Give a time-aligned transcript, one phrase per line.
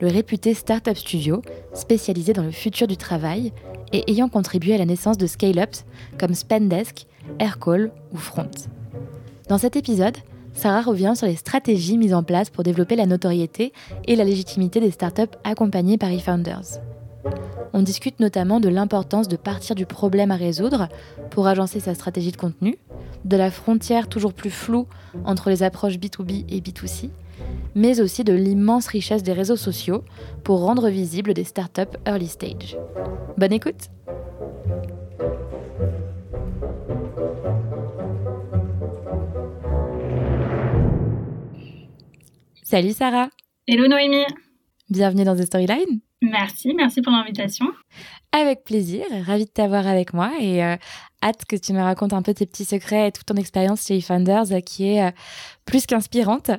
[0.00, 1.42] le réputé startup studio
[1.74, 3.52] spécialisé dans le futur du travail
[3.92, 5.84] et ayant contribué à la naissance de scale-ups
[6.18, 7.06] comme Spendesk,
[7.38, 8.50] Aircall ou Front.
[9.48, 10.16] Dans cet épisode,
[10.52, 13.72] Sarah revient sur les stratégies mises en place pour développer la notoriété
[14.06, 16.80] et la légitimité des startups accompagnées par eFounders.
[17.72, 20.88] On discute notamment de l'importance de partir du problème à résoudre
[21.30, 22.78] pour agencer sa stratégie de contenu,
[23.24, 24.86] de la frontière toujours plus floue
[25.24, 27.10] entre les approches B2B et B2C,
[27.74, 30.04] mais aussi de l'immense richesse des réseaux sociaux
[30.44, 32.76] pour rendre visibles des startups early stage.
[33.36, 33.88] Bonne écoute!
[42.70, 43.30] Salut Sarah.
[43.66, 44.26] Hello Noémie.
[44.90, 46.00] Bienvenue dans The Storyline.
[46.20, 47.66] Merci, merci pour l'invitation.
[48.32, 50.76] Avec plaisir, ravie de t'avoir avec moi et euh,
[51.22, 53.96] hâte que tu me racontes un peu tes petits secrets et toute ton expérience chez
[53.96, 55.10] eFounders euh, qui est euh,
[55.64, 56.50] plus qu'inspirante.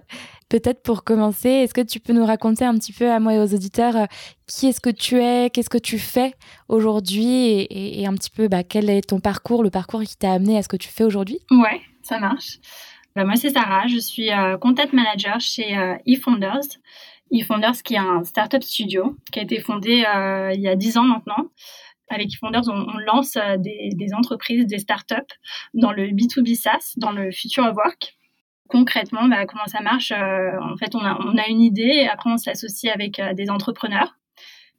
[0.50, 3.39] Peut-être pour commencer, est-ce que tu peux nous raconter un petit peu à moi et
[3.39, 4.08] aux auditeurs
[4.47, 6.33] qui est-ce que tu es, qu'est-ce que tu fais
[6.67, 10.58] aujourd'hui et, un petit peu bah, quel est ton parcours, le parcours qui t'a amené
[10.58, 11.38] à ce que tu fais aujourd'hui?
[11.52, 12.57] Ouais, ça marche.
[13.16, 16.79] Bah, moi, c'est Sarah, je suis euh, content manager chez euh, eFounders.
[17.31, 20.97] eFounders, qui est un startup studio qui a été fondé euh, il y a 10
[20.97, 21.50] ans maintenant.
[22.09, 25.16] Avec eFounders, on, on lance des, des, entreprises, des startups
[25.75, 28.19] dans le B2B SaaS, dans le Future of Work.
[28.69, 32.94] Concrètement, bah, comment ça marche En fait, on a, une idée et après, on s'associe
[32.94, 34.16] avec des entrepreneurs.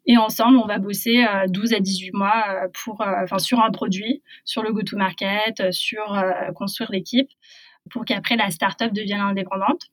[0.06, 4.62] Et ensemble, on va bosser 12 à 18 mois pour, enfin, sur un produit, sur
[4.62, 6.23] le go-to-market, sur
[6.55, 7.28] construire l'équipe
[7.91, 9.91] pour qu'après la startup devienne indépendante.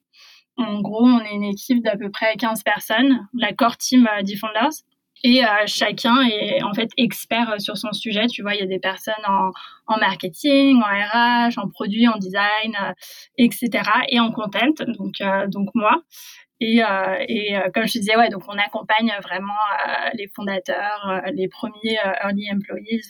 [0.58, 4.24] En gros, on est une équipe d'à peu près 15 personnes, la core team euh,
[4.24, 4.84] Defenders.
[5.23, 8.28] Et euh, chacun est en fait expert euh, sur son sujet.
[8.28, 9.51] Tu vois, il y a des personnes en,
[9.88, 12.75] en marketing, en RH, en produit, en design,
[13.38, 13.89] etc.
[14.09, 15.16] Et en content, donc,
[15.50, 16.01] donc moi.
[16.59, 19.53] Et, euh, et euh, comme je te disais, ouais, donc on accompagne vraiment
[19.88, 23.09] euh, les fondateurs, les premiers early employees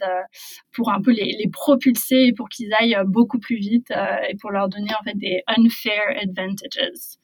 [0.74, 3.92] pour un peu les, les propulser pour qu'ils aillent beaucoup plus vite
[4.30, 7.18] et pour leur donner en fait des unfair advantages.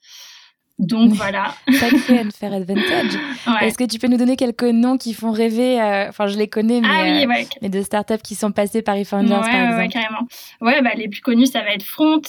[0.83, 1.55] Donc voilà.
[1.71, 3.17] Sacré Unfair Advantage.
[3.61, 6.47] Est-ce que tu peux nous donner quelques noms qui font rêver euh, Enfin, je les
[6.47, 9.77] connais, mais, ah oui, euh, mais de startups qui sont passées par eFounders, par exemple.
[9.77, 10.27] Ouais, carrément.
[10.61, 12.21] Ouais, bah, les plus connus, ça va être Front,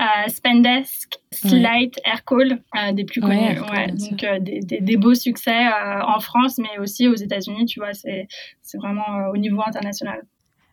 [0.00, 2.60] euh, Spendesk, Slide, Aircall,
[2.92, 3.34] des plus connus.
[3.34, 5.66] Ouais, donc des, des, des, beaux succès
[6.06, 8.28] en France, mais aussi aux États-Unis, tu vois, c'est
[8.74, 10.22] vraiment au niveau international.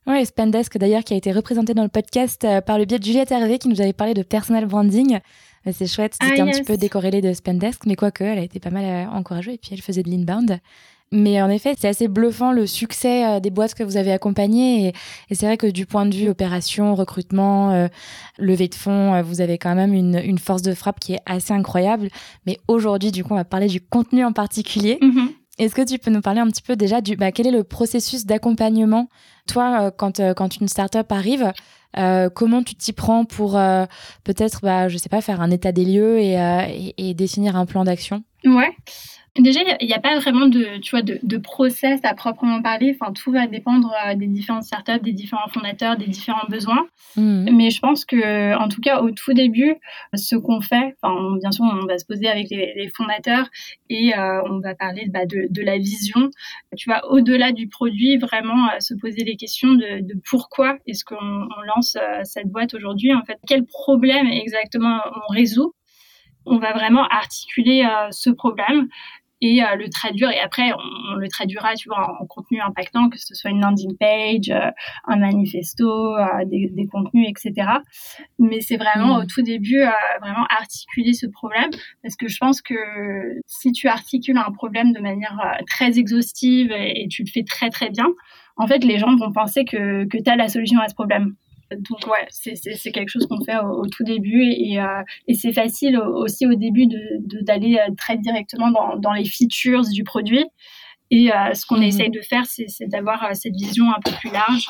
[0.07, 3.31] Oui, Spendesk d'ailleurs qui a été représenté dans le podcast par le biais de Juliette
[3.31, 5.19] Hervé qui nous avait parlé de personal branding.
[5.71, 8.59] C'est chouette, c'était ah, un petit peu décorrélé de Spendesk, mais quoique, elle a été
[8.59, 10.59] pas mal euh, encouragée et puis elle faisait de l'inbound.
[11.11, 14.93] Mais en effet, c'est assez bluffant le succès euh, des boîtes que vous avez accompagnées.
[15.29, 17.87] Et, c'est vrai que du point de vue opération, recrutement, euh,
[18.37, 21.51] levée de fonds, vous avez quand même une, une, force de frappe qui est assez
[21.51, 22.09] incroyable.
[22.45, 24.99] Mais aujourd'hui, du coup, on va parler du contenu en particulier.
[25.01, 25.27] Mm-hmm.
[25.59, 27.63] Est-ce que tu peux nous parler un petit peu déjà du bah, quel est le
[27.63, 29.09] processus d'accompagnement?
[29.47, 31.51] Toi, quand, quand une startup arrive,
[31.97, 33.85] euh, comment tu t'y prends pour euh,
[34.23, 36.61] peut-être, bah, je sais pas, faire un état des lieux et, euh,
[36.97, 38.23] et définir un plan d'action?
[38.45, 38.69] Ouais.
[39.37, 42.97] Déjà, il n'y a, pas vraiment de, tu vois, de, de, process à proprement parler.
[42.99, 46.87] Enfin, tout va dépendre euh, des différentes startups, des différents fondateurs, des différents besoins.
[47.15, 47.49] Mmh.
[47.55, 49.75] Mais je pense que, en tout cas, au tout début,
[50.15, 53.47] ce qu'on fait, enfin, bien sûr, on va se poser avec les, fondateurs
[53.89, 56.29] et euh, on va parler bah, de, de, la vision.
[56.75, 61.05] Tu vois, au-delà du produit, vraiment euh, se poser les questions de, de pourquoi est-ce
[61.05, 63.13] qu'on on lance cette boîte aujourd'hui.
[63.13, 65.73] En fait, quel problème exactement on résout?
[66.45, 68.87] On va vraiment articuler ce problème
[69.41, 70.29] et euh, le traduire.
[70.31, 73.95] Et après, on, le traduira, tu vois, en, contenu impactant, que ce soit une landing
[73.97, 74.71] page, euh,
[75.07, 77.69] un manifesto, euh, des, des, contenus, etc.
[78.37, 79.21] Mais c'est vraiment mmh.
[79.21, 79.83] au tout début,
[80.21, 81.69] vraiment articuler ce problème,
[82.03, 82.75] parce que je pense que
[83.45, 85.37] si tu articules un problème de manière
[85.67, 88.07] très exhaustive et, et, tu le fais très très bien,
[88.57, 91.35] en fait, les gens vont penser que, que tu as la solution à ce problème.
[91.71, 95.99] Donc ouais, c'est quelque chose qu'on fait au, tout début et, euh, et c'est facile
[95.99, 100.45] aussi au début d'aller de, d'aller euh, très directement dans, dans, les features du produit.
[101.11, 101.83] Et euh, ce qu'on mhm.
[101.83, 104.67] essaye de faire, c'est d'avoir cette vision un peu plus large.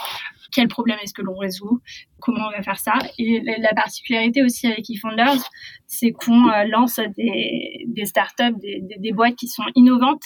[0.51, 1.79] Quel problème est-ce que l'on résout?
[2.19, 2.93] Comment on va faire ça?
[3.17, 5.43] Et la particularité aussi avec eFounders,
[5.85, 10.23] c'est qu'on lance des, des startups, des, des, des, boîtes qui sont innovantes,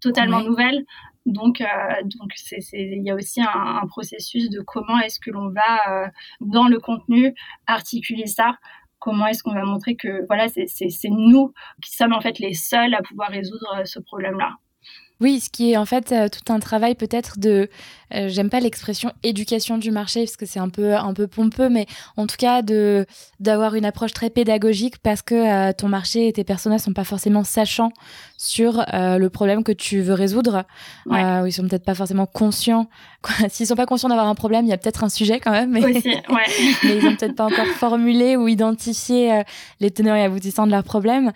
[0.00, 0.82] totalement nouvelles,
[1.26, 1.66] donc, euh,
[2.04, 6.08] donc c'est, il y a aussi un, processus de comment est-ce que l'on va euh,
[6.40, 7.34] dans le contenu
[7.66, 8.56] articuler ça.
[9.00, 11.52] Comment est-ce qu'on va montrer que voilà, c'est, c'est nous
[11.82, 14.54] qui sommes en fait les seuls à pouvoir résoudre euh, ce problème-là.
[15.20, 17.70] Oui, ce qui est en fait euh, tout un travail peut-être de,
[18.14, 21.70] euh, j'aime pas l'expression éducation du marché parce que c'est un peu un peu pompeux,
[21.70, 21.86] mais
[22.18, 23.06] en tout cas de
[23.40, 27.04] d'avoir une approche très pédagogique parce que euh, ton marché et tes personnages sont pas
[27.04, 27.92] forcément sachants
[28.36, 30.64] sur le problème que tu veux résoudre.
[31.06, 31.48] Ouais.
[31.48, 32.86] ils sont peut-être pas forcément conscients.
[33.48, 35.70] S'ils sont pas conscients d'avoir un problème, il y a peut-être un sujet quand même,
[35.70, 36.22] mais, Aussi, ouais.
[36.84, 39.42] mais ils ont peut-être pas encore formulé ou identifié
[39.80, 41.32] les teneurs et aboutissants de leurs problèmes.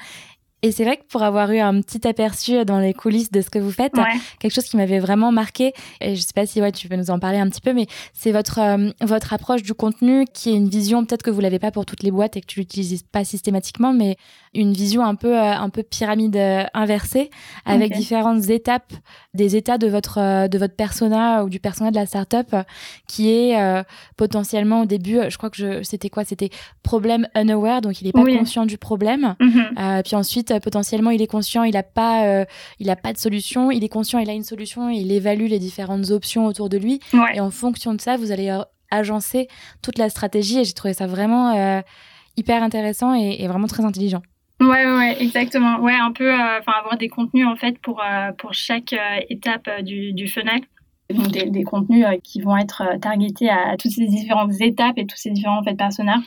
[0.62, 3.48] Et c'est vrai que pour avoir eu un petit aperçu dans les coulisses de ce
[3.48, 3.94] que vous faites,
[4.38, 7.10] quelque chose qui m'avait vraiment marqué, et je sais pas si ouais, tu peux nous
[7.10, 10.56] en parler un petit peu, mais c'est votre, euh, votre approche du contenu qui est
[10.56, 13.02] une vision, peut-être que vous l'avez pas pour toutes les boîtes et que tu l'utilises
[13.10, 14.16] pas systématiquement, mais
[14.52, 17.30] une vision un peu, euh, un peu pyramide euh, inversée
[17.64, 18.92] avec différentes étapes,
[19.32, 22.54] des états de votre, de votre persona ou du persona de la startup
[23.06, 23.84] qui est
[24.16, 26.24] potentiellement au début, je crois que c'était quoi?
[26.24, 26.50] C'était
[26.82, 29.36] problème unaware, donc il est pas conscient du problème.
[29.40, 30.02] Mm-hmm.
[30.02, 32.44] puis ensuite, euh, potentiellement, il est conscient, il n'a pas, euh,
[32.79, 33.70] il a pas de solution.
[33.70, 37.00] Il est conscient, il a une solution, il évalue les différentes options autour de lui.
[37.35, 39.49] Et en fonction de ça, vous allez euh, agencer
[39.82, 40.61] toute la stratégie.
[40.61, 41.82] Et j'ai trouvé ça vraiment
[42.37, 44.23] hyper intéressant et, vraiment très intelligent.
[44.61, 45.79] Ouais, ouais, exactement.
[45.81, 48.02] Ouais, un peu, enfin, avoir des contenus en fait pour
[48.37, 48.94] pour chaque
[49.29, 50.61] étape du, du funnel.
[51.08, 55.17] Donc des, des contenus qui vont être targetés à, toutes ces différentes étapes et tous
[55.17, 56.23] ces différents en fait personnages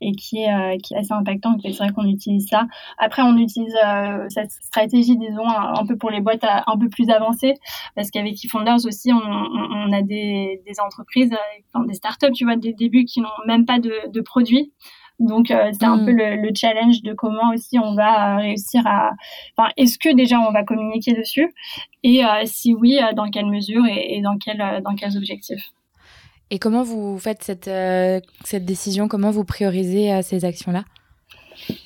[0.00, 1.56] et qui est, euh, qui est assez impactant.
[1.62, 2.66] C'est vrai qu'on utilise ça.
[2.98, 6.88] Après, on utilise euh, cette stratégie, disons, un, peu pour les boîtes euh, un peu
[6.88, 7.54] plus avancées,
[7.94, 11.34] parce qu'avec eFounders aussi, on, on, a des, des entreprises,
[11.72, 14.72] enfin, des startups, tu vois, des débuts qui n'ont même pas de, de produits.
[15.20, 16.06] Donc c'est un mm.
[16.06, 19.12] peu le, le, challenge de comment aussi on va réussir à.
[19.56, 21.54] Enfin, est-ce que déjà on va communiquer dessus?
[22.02, 25.70] Et si oui, dans quelle mesure et, et dans quel dans quels objectifs?
[26.50, 29.08] Et comment vous faites cette, euh, cette décision?
[29.08, 30.84] Comment vous priorisez euh, ces actions-là?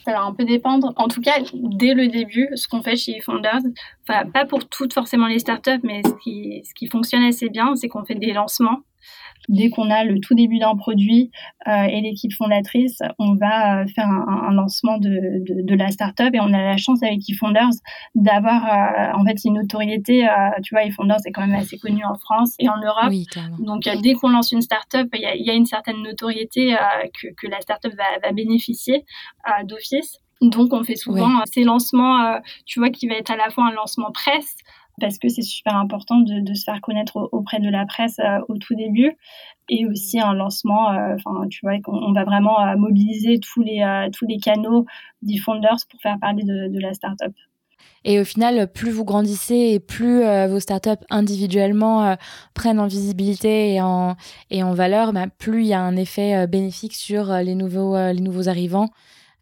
[0.07, 0.93] Alors, on peut dépendre.
[0.97, 3.61] En tout cas, dès le début, ce qu'on fait chez Founders,
[4.09, 7.77] enfin, pas pour toutes forcément les startups, mais ce qui, ce qui fonctionne assez bien,
[7.77, 8.81] c'est qu'on fait des lancements
[9.49, 11.31] dès qu'on a le tout début d'un produit
[11.67, 16.35] euh, et l'équipe fondatrice, on va euh, faire un, lancement de, de, de, la startup
[16.35, 17.71] et on a la chance avec eFounders
[18.15, 20.27] d'avoir euh, en fait une notoriété.
[20.63, 23.13] tu vois, eFounders est quand même assez connu en France et en Europe.
[23.59, 26.77] Donc dès qu'on lance une startup, il y a, y a, une certaine notoriété
[27.21, 29.05] que, que, la startup va, va bénéficier
[29.65, 30.19] d'office.
[30.41, 33.73] Donc, on fait souvent ces lancements, tu vois, qui va être à la fois un
[33.73, 34.57] lancement presse,
[34.99, 38.39] parce que c'est super important de, de, se faire connaître auprès de la presse euh,
[38.49, 39.13] au tout début
[39.69, 44.09] et aussi un lancement euh, enfin tu vois qu'on va vraiment euh, mobiliser tous les
[44.13, 44.87] tous les canaux
[45.23, 47.35] diffonders pour faire parler de, de la startup.
[48.05, 52.17] Et au final, plus vous grandissez et plus vos startups individuellement
[52.55, 54.17] prennent en visibilité et en,
[54.51, 58.21] et en valeur, bah, plus il y a un effet bénéfique sur les nouveaux, les
[58.21, 58.89] nouveaux arrivants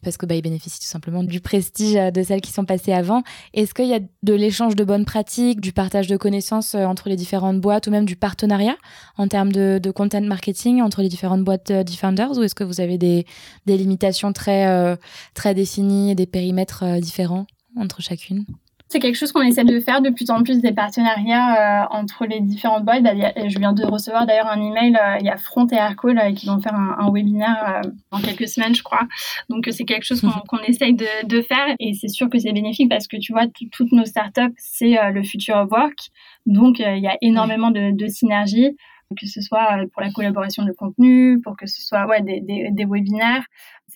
[0.03, 2.93] parce que bah, ils bénéficient tout simplement du prestige euh, de celles qui sont passées
[2.93, 3.23] avant.
[3.55, 7.09] Est-ce qu'il y a de l'échange de bonnes pratiques, du partage de connaissances euh, entre
[7.09, 8.77] les différentes boîtes ou même du partenariat
[9.17, 12.81] en termes de, content marketing entre les différentes boîtes euh, Defenders ou est-ce que vous
[12.81, 13.27] avez des,
[13.67, 14.97] des limitations très,
[15.35, 18.45] très définies et des périmètres différents entre chacune?
[18.89, 22.25] C'est quelque chose qu'on essaie de faire de plus en plus des partenariats euh, entre
[22.25, 23.03] les différentes boîtes.
[23.03, 24.97] Bah, je viens de recevoir d'ailleurs un email.
[24.97, 28.21] Euh, il y a Front et Aircall euh, qui vont faire un, un webinaire dans
[28.21, 29.07] quelques semaines, je crois.
[29.49, 32.89] Donc c'est quelque chose qu'on essaye de, de, faire et c'est sûr que c'est bénéfique
[32.89, 35.99] parce que tu vois toutes nos startups c'est le future of work.
[36.47, 38.77] Donc il y a énormément de, de synergies
[39.19, 42.71] que ce soit pour la collaboration de contenu, pour que ce soit ouais, des, des,
[42.71, 43.45] des webinaires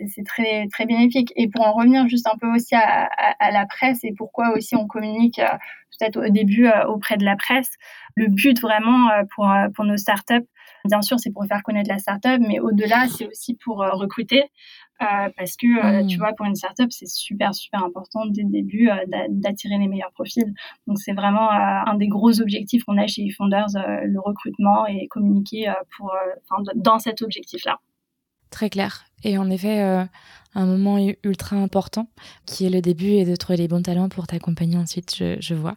[0.09, 1.33] c'est très très bénéfique.
[1.37, 4.77] Et pour en revenir juste un peu aussi à, à, la presse et pourquoi aussi
[4.77, 5.57] on communique euh,
[5.99, 7.71] peut-être au début euh, auprès de la presse,
[8.15, 10.47] le but vraiment euh, pour pour nos startups,
[10.85, 14.45] bien sûr, c'est pour faire connaître la startup, mais au-delà, c'est aussi pour recruter.
[15.37, 16.19] Parce que, tu mmh.
[16.19, 18.89] vois, pour une startup, c'est super, super important dès le début
[19.29, 20.53] d'attirer les meilleurs profils.
[20.87, 25.73] Donc, c'est vraiment un des gros objectifs qu'on a chez eFounders, le recrutement et communiquer
[25.97, 26.15] pour,
[26.75, 27.79] dans cet objectif-là.
[28.51, 29.05] Très clair.
[29.23, 30.05] Et en effet, euh,
[30.55, 32.09] un moment ultra important
[32.47, 35.77] qui est le début et de trouver les bons talents pour t'accompagner ensuite, je, vois.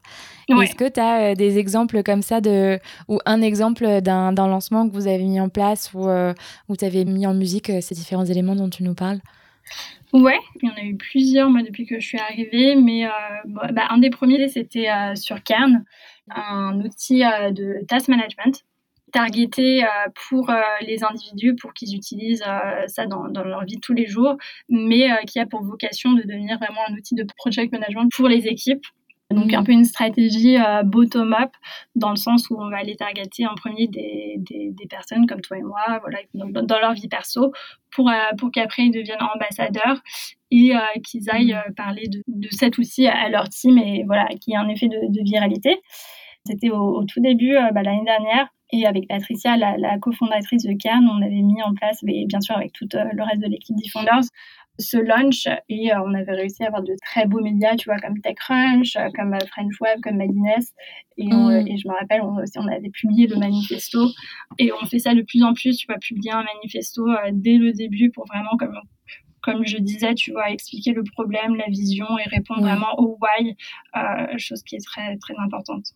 [0.50, 4.88] Est-ce que tu as euh, des exemples comme ça de, ou un exemple d'un lancement
[4.88, 6.34] que vous avez mis en place ou euh,
[6.70, 9.20] où tu avais mis en musique ces différents éléments dont tu nous parles?
[10.13, 13.08] Ouais, il y en a eu plusieurs moi depuis que je suis arrivée, mais
[13.46, 15.84] bah, un des premiers c'était sur Kern,
[16.30, 18.63] un outil de task management
[19.13, 19.88] targeté euh,
[20.27, 23.93] pour euh, les individus pour qu'ils utilisent euh, ça dans, dans, leur vie de tous
[23.93, 24.36] les jours,
[24.67, 28.48] mais qui a pour vocation de devenir vraiment un outil de project management pour les
[28.48, 28.86] équipes.
[29.32, 29.55] Donc mmh.
[29.55, 31.51] un peu une stratégie bottom-up
[31.96, 35.41] dans le sens où on va aller targeter en premier des, des, des personnes comme
[35.41, 37.51] toi et moi, voilà, dans, dans leur vie perso,
[37.89, 40.01] pour, pour qu'après ils deviennent ambassadeurs
[40.51, 41.74] et qu'ils aillent mmh.
[41.74, 44.88] parler de, de, cet outil à leur team et voilà, qu'il y ait un effet
[44.88, 45.82] de, de viralité.
[46.46, 48.50] C'était au, au, tout début bah, l'année dernière.
[48.75, 52.58] Et avec Patricia, la, cofondatrice de Cairn, on avait mis en place, mais bien sûr
[52.58, 54.24] avec tout euh, le reste de l'équipe d'eFounders,
[54.80, 58.00] ce launch et euh, on avait réussi à avoir de très beaux médias, tu vois,
[58.00, 60.65] comme TechCrunch, euh, comme French Web, comme Madines.
[61.18, 61.68] Et, mm.
[61.68, 64.08] et je me rappelle, on, aussi, on avait publié le manifesto
[64.58, 67.74] et on fait ça de plus en plus, tu vois, publier un manifesto dès le
[67.74, 68.80] début pour vraiment, comme,
[69.42, 73.56] comme je disais, tu vois, expliquer le problème, la vision et répondre vraiment au why,
[74.38, 75.94] chose qui est très, très importante.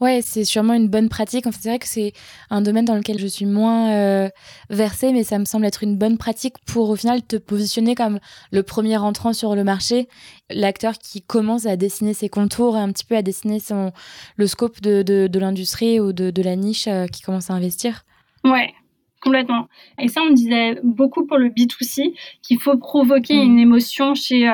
[0.00, 1.46] Ouais, c'est sûrement une bonne pratique.
[1.46, 2.12] En fait, c'est vrai que c'est
[2.50, 4.28] un domaine dans lequel je suis moins euh,
[4.70, 8.18] versée, mais ça me semble être une bonne pratique pour au final te positionner comme
[8.52, 10.08] le premier entrant sur le marché,
[10.50, 13.92] l'acteur qui commence à dessiner ses contours, un petit peu à dessiner son,
[14.36, 18.04] le scope de, de, l'industrie ou de, de la niche euh, qui commence à investir.
[18.44, 18.72] Ouais,
[19.20, 19.68] Complètement.
[19.98, 23.42] Et ça, on me disait beaucoup pour le B2C qu'il faut provoquer mmh.
[23.42, 24.52] une émotion chez, euh,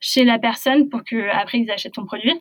[0.00, 2.32] chez la personne pour que après ils achètent ton produit.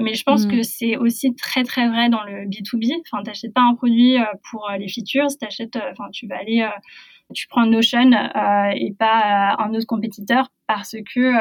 [0.00, 0.64] Mais je pense que mm.
[0.64, 3.00] c'est aussi très très vrai dans le B2B.
[3.00, 6.38] Enfin, t'achètes pas un produit euh, pour euh, les features, t'achètes, euh, enfin, tu vas
[6.38, 6.68] aller,
[7.32, 8.10] tu prends Notion
[8.74, 11.32] et pas un autre compétiteur parce que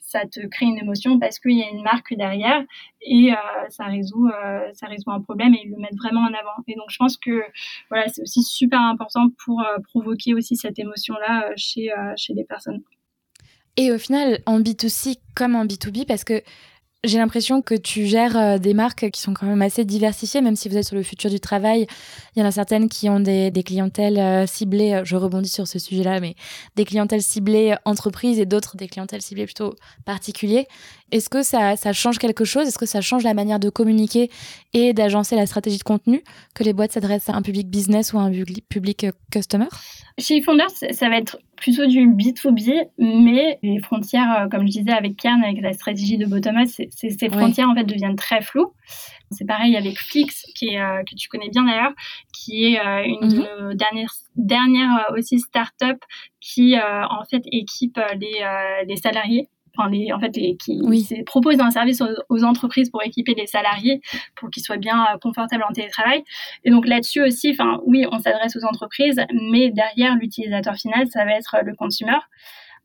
[0.00, 2.62] ça te crée une émotion parce qu'il y a une marque derrière
[3.02, 3.30] et
[3.68, 4.30] ça résout
[4.72, 6.62] ça résout un problème et ils le mettent vraiment en avant.
[6.68, 7.42] Et donc je pense que
[7.90, 12.82] voilà, c'est aussi super important pour provoquer aussi cette émotion là chez chez les personnes.
[13.76, 16.42] Et au final, en B2C comme en B2B, parce que
[17.04, 20.56] j'ai l'impression que tu gères euh, des marques qui sont quand même assez diversifiées, même
[20.56, 21.86] si vous êtes sur le futur du travail.
[22.34, 25.68] Il y en a certaines qui ont des, clientèles euh, ciblées, euh, je rebondis sur
[25.68, 26.34] ce sujet-là, mais
[26.76, 30.66] des clientèles ciblées entreprises et d'autres des clientèles ciblées plutôt particuliers.
[31.14, 32.66] Est-ce que ça, ça, change quelque chose?
[32.66, 34.30] Est-ce que ça change la manière de communiquer
[34.72, 36.24] et d'agencer la stratégie de contenu
[36.56, 38.32] que les boîtes s'adressent à un public business ou à un
[38.68, 39.68] public customer?
[40.18, 44.90] Chez eFounders, ça va être plutôt du B2B, mais les frontières, euh, comme je disais
[44.90, 48.72] avec Kern, avec la stratégie de bottom-up, ces frontières en fait deviennent très floues.
[49.30, 51.92] C'est pareil avec Flix, qui est, euh, que tu connais bien d'ailleurs,
[52.32, 53.74] qui est euh, une mm
[54.36, 55.98] dernières, aussi start-up
[56.40, 58.44] qui en fait équipe les,
[58.86, 60.82] les salariés enfin les, en fait, qui
[61.26, 64.00] proposent un service aux, entreprises pour équiper les salariés
[64.36, 66.24] pour qu'ils soient bien euh, confortables en télétravail.
[66.64, 71.24] Et donc là-dessus aussi, enfin, oui, on s'adresse aux entreprises, mais derrière l'utilisateur final, ça
[71.24, 72.18] va être le consumer.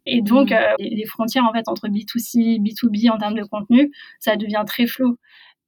[0.05, 0.53] Et donc, mmh.
[0.53, 4.87] euh, les frontières en fait entre B2C, B2B en termes de contenu, ça devient très
[4.87, 5.17] flou.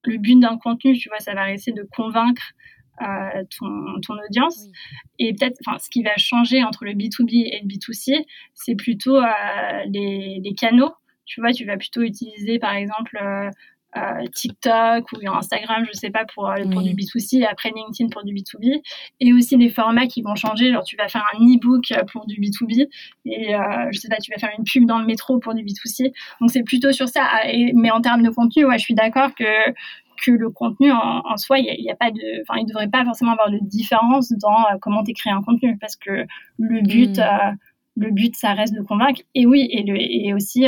[0.03, 2.41] Le but d'un contenu, tu vois, ça va rester de convaincre
[3.01, 4.67] euh, ton, ton, audience.
[5.19, 9.19] Et peut-être, enfin, ce qui va changer entre le B2B et le B2C, c'est plutôt
[9.87, 10.91] les, les, canaux
[11.25, 13.49] tu vois, tu vas plutôt utiliser par exemple euh,
[13.97, 18.09] euh, TikTok ou Instagram, je sais pas, pour, euh, pour du B2C, et après LinkedIn
[18.09, 18.81] pour du B2B,
[19.19, 22.39] et aussi des formats qui vont changer, genre tu vas faire un e-book pour du
[22.39, 22.87] B2B,
[23.25, 23.53] et
[23.91, 26.51] je sais pas, tu vas faire une pub dans le métro pour du B2C, donc
[26.51, 29.45] c'est plutôt sur ça, ah, mais en termes de contenu, ouais, je suis d'accord que
[30.21, 33.31] que le contenu en, soi, il y, a, pas de, enfin, il devrait pas forcément
[33.31, 36.25] avoir de différence dans comment tu un contenu, parce que
[36.59, 37.57] le but, hmm.
[37.97, 39.21] le but, ça reste de convaincre.
[39.35, 40.67] Et oui, et, le, et aussi,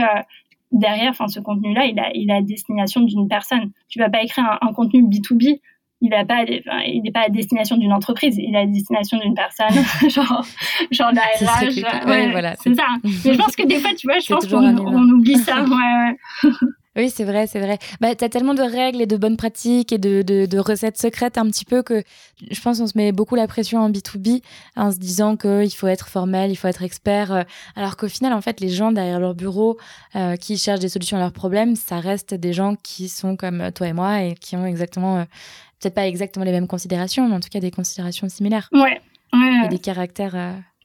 [0.74, 3.72] derrière, enfin, ce contenu-là, il a, il a destination d'une personne.
[3.88, 5.60] Tu vas pas écrire un, contenu B2B
[6.02, 6.44] il n'est pas,
[6.86, 9.74] il pas à destination d'une entreprise, il est à destination d'une personne,
[10.10, 10.46] genre,
[10.92, 12.06] genre la RH.
[12.06, 12.84] Ouais, voilà, c'est ça.
[13.04, 15.64] Mais je pense que des fois, tu vois, je pense qu'on on oublie ça.
[15.64, 16.52] Ouais, ouais.
[16.96, 17.80] Oui, c'est vrai, c'est vrai.
[18.02, 21.00] Bah, tu as tellement de règles et de bonnes pratiques et de, de, de, recettes
[21.00, 22.04] secrètes un petit peu que
[22.52, 24.44] je pense qu'on se met beaucoup la pression en B2B
[24.76, 27.32] en se disant qu'il faut être formel, il faut être expert.
[27.32, 27.44] Euh,
[27.76, 29.78] alors qu'au final, en fait, les gens derrière leur bureau
[30.16, 33.72] euh, qui cherchent des solutions à leurs problèmes, ça reste des gens qui sont comme
[33.72, 35.24] toi et moi et qui ont exactement, euh,
[35.80, 38.70] peut-être pas exactement les mêmes considérations, mais en tout cas des considérations similaires.
[38.72, 39.02] Ouais.
[39.34, 39.66] ouais.
[39.66, 40.36] Et des caractères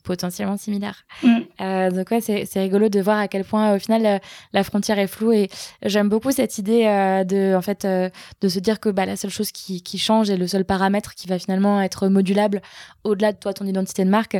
[0.04, 1.04] potentiellement similaires.
[1.22, 1.90] Mm.
[1.90, 4.20] donc ouais, c'est rigolo de voir à quel point au final
[4.52, 5.48] la, frontière est floue et
[5.84, 6.84] j'aime beaucoup cette idée
[7.28, 10.36] de en fait de se dire que bah, la seule chose qui, qui, change et
[10.36, 12.62] le seul paramètre qui va finalement être modulable
[13.04, 14.38] au-delà de toi ton identité de marque,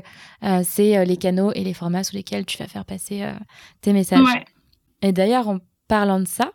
[0.64, 3.24] c'est les canaux et les formats sous lesquels tu vas faire passer
[3.80, 4.44] tes messages.
[5.02, 6.52] Et d'ailleurs en parlant de ça,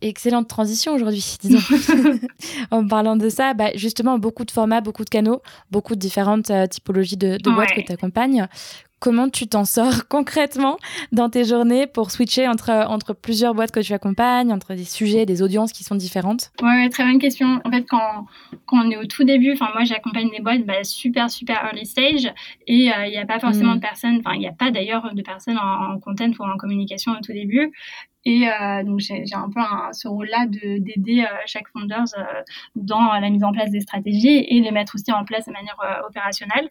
[0.00, 1.58] Excellente transition aujourd'hui, disons.
[2.70, 6.50] en parlant de ça, bah, justement, beaucoup de formats, beaucoup de canaux, beaucoup de différentes
[6.50, 8.46] euh, typologies de, boîtes que tu accompagnes.
[8.98, 10.78] Comment tu t'en sors concrètement
[11.12, 15.26] dans tes journées pour switcher entre, entre plusieurs boîtes que tu accompagnes, entre des sujets,
[15.26, 16.50] des audiences qui sont différentes?
[16.62, 17.60] Ouais, très bonne question.
[17.64, 18.26] En fait, quand,
[18.64, 21.86] quand on est au tout début, enfin moi j'accompagne des boîtes bah, super, super early
[21.86, 22.32] stage
[22.66, 23.76] et euh, il n'y a pas forcément mm.
[23.76, 26.56] de personnes, enfin il n'y a pas d'ailleurs de personnes en, en, content ou en
[26.56, 27.72] communication au tout début.
[28.26, 29.60] Et euh, donc, j'ai un peu
[29.92, 32.24] ce rôle-là d'aider euh, chaque founders euh,
[32.74, 35.76] dans la mise en place des stratégies et les mettre aussi en place de manière
[36.06, 36.68] opérationnelle.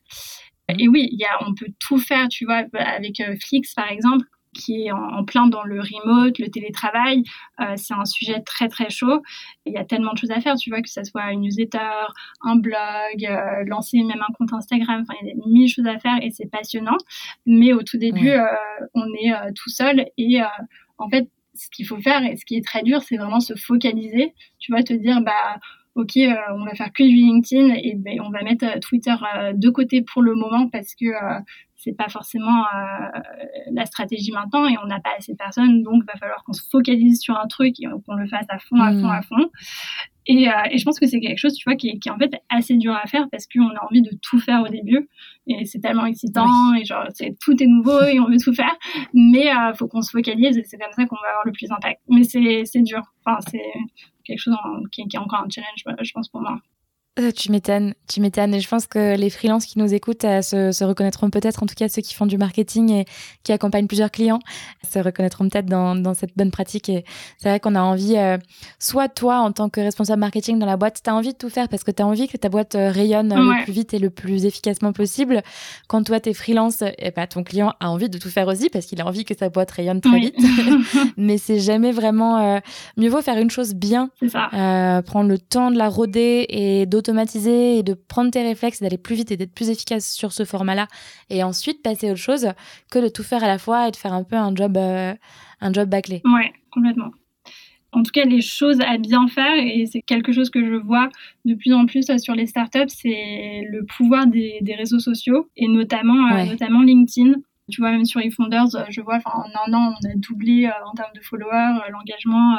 [0.70, 4.86] Et oui, y a, on peut tout faire, tu vois, avec Flix, par exemple, qui
[4.86, 7.24] est en, plein dans le remote, le télétravail.
[7.76, 9.22] c'est un sujet très, très chaud.
[9.66, 12.08] Il y a tellement de choses à faire, tu vois, que ce soit une newsletter,
[12.42, 13.28] un blog,
[13.68, 15.02] lancer même un compte Instagram.
[15.02, 16.98] Enfin, il y a mille choses à faire et c'est passionnant.
[17.46, 18.32] Mais au tout début,
[18.94, 20.40] on est tout seul et
[20.98, 23.56] en fait, ce qu'il faut faire et ce qui est très dur, c'est vraiment se
[23.56, 24.34] focaliser.
[24.60, 25.60] Tu vas te dire, bah,
[25.96, 29.16] ok, euh, on va faire que du LinkedIn et ben, on va mettre euh, Twitter
[29.36, 31.06] euh, de côté pour le moment parce que
[31.78, 32.64] c'est pas forcément
[33.72, 36.54] la stratégie maintenant et on n'a pas assez de personnes, donc il va falloir qu'on
[36.54, 39.24] se focalise sur un truc et qu'on le fasse à fond, à fond, à mmh.
[39.24, 39.50] fond.
[40.26, 42.18] Et, et je pense que c'est quelque chose, tu vois, qui est, qui est, en
[42.18, 45.08] fait assez dur à faire parce qu'on a envie de tout faire au début
[45.46, 48.76] et c'est tellement excitant et genre c'est tout est nouveau et on veut tout faire,
[49.14, 51.68] mais il faut qu'on se focalise et c'est comme ça qu'on va avoir le plus
[51.68, 52.02] d'impact.
[52.10, 53.62] Mais c'est dur, enfin c'est
[54.26, 54.56] quelque chose
[54.92, 56.60] qui, qui, est encore un challenge, je pense, pour moi.
[57.18, 58.54] Euh, tu m'étonnes, tu m'étonnes.
[58.54, 61.74] Et je pense que les freelances qui nous écoutent euh, se, reconnaîtront peut-être, en tout
[61.74, 63.06] cas ceux qui font du marketing et
[63.44, 64.40] qui accompagnent plusieurs clients,
[64.92, 66.90] se reconnaîtront peut-être dans, cette bonne pratique.
[66.90, 67.06] Et
[67.38, 68.38] c'est vrai qu'on a envie, euh,
[68.80, 71.50] soit toi, en tant que responsable marketing dans la boîte, tu as envie de tout
[71.50, 74.10] faire parce que tu as envie que ta boîte rayonne le plus vite et le
[74.10, 75.42] plus efficacement possible.
[75.88, 78.70] Quand toi, tu es freelance, eh ben, ton client a envie de tout faire aussi
[78.70, 80.36] parce qu'il a envie que sa boîte rayonne très vite.
[81.18, 82.62] Mais c'est jamais vraiment...
[82.98, 87.78] mieux vaut faire une chose bien, prendre le temps de la rôder et d'autres automatiser
[87.78, 90.88] et de prendre tes réflexes, d'aller plus vite et d'être plus efficace sur ce format-là,
[91.30, 92.50] et ensuite passer à autre chose
[92.92, 95.14] que de tout faire à la fois et de faire un peu un job, euh,
[95.62, 96.22] un job bâclé.
[96.26, 97.12] Ouais, complètement.
[97.92, 101.08] En tout cas, les choses à bien faire, et c'est quelque chose que je vois
[101.46, 105.68] de plus en plus euh, sur les startups, c'est le pouvoir des, réseaux sociaux, et
[105.68, 107.36] notamment, euh, notamment LinkedIn.
[107.72, 110.86] Tu vois, même sur eFounders, euh, je vois, en un an, on a doublé euh,
[110.86, 112.58] en termes de followers, euh, l'engagement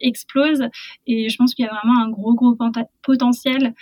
[0.00, 0.64] explose.
[1.06, 2.56] Et je pense qu'il y a vraiment un gros, gros
[3.02, 3.74] potentiel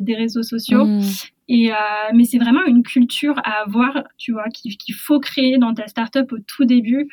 [0.00, 0.86] des réseaux sociaux.
[0.86, 1.02] Mmh.
[1.48, 1.76] Et, euh,
[2.14, 6.32] mais c'est vraiment une culture à avoir, tu vois, qu'il faut créer dans ta startup
[6.32, 7.08] au tout début,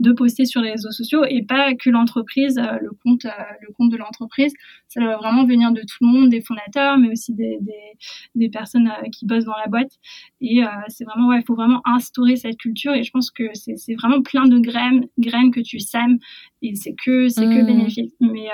[0.00, 3.70] de poster sur les réseaux sociaux et pas que l'entreprise, euh, le compte, euh, le
[3.74, 4.54] compte de l'entreprise.
[4.88, 7.98] Ça doit vraiment venir de tout le monde, des fondateurs, mais aussi des, des,
[8.34, 9.92] des personnes qui bossent dans la boîte.
[10.40, 12.94] Et c'est vraiment, ouais, il faut vraiment instaurer cette culture.
[12.94, 16.18] Et je pense que c'est vraiment plein de graines, graines que tu sèmes
[16.62, 17.66] et c'est que, c'est que mmh.
[17.66, 18.14] bénéfique.
[18.20, 18.48] Mais,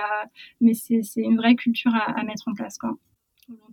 [0.61, 2.97] mais c'est une vraie culture à, à mettre en place, quoi.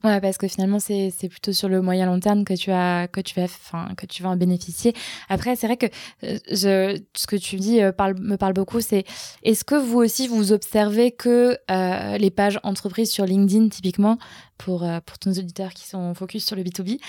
[0.03, 3.19] Ouais, parce que finalement, c'est plutôt sur le moyen long terme que tu as que
[3.19, 4.93] tu vas, enfin, que tu vas en bénéficier.
[5.27, 5.87] Après, c'est vrai que
[6.23, 8.79] euh, je, ce que tu dis euh, me parle beaucoup.
[8.79, 9.05] C'est
[9.43, 14.19] est-ce que vous aussi vous observez que euh, les pages entreprises sur LinkedIn, typiquement,
[14.57, 16.99] pour pour nos auditeurs qui sont focus sur le B2B